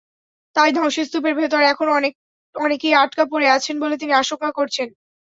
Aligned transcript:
তাই 0.55 0.69
ধ্বংসস্তূপের 0.73 1.33
ভেতর 1.35 1.61
এখন 1.71 1.87
অনেকেই 2.55 2.93
আটকা 3.03 3.23
পড়ে 3.31 3.47
আছেন 3.49 3.75
বলে 3.83 3.95
তিনি 3.97 4.13
আশঙ্কা 4.15 4.49
করছেন। 4.57 4.87